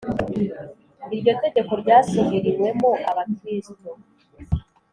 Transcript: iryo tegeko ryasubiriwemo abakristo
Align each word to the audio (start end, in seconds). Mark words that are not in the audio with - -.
iryo 1.15 1.33
tegeko 1.43 1.71
ryasubiriwemo 1.81 2.89
abakristo 3.11 3.89